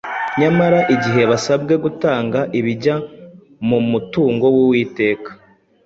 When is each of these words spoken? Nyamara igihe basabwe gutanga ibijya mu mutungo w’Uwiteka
Nyamara 0.39 0.79
igihe 0.95 1.21
basabwe 1.31 1.73
gutanga 1.83 2.39
ibijya 2.59 2.95
mu 3.67 3.79
mutungo 3.91 4.45
w’Uwiteka 4.55 5.29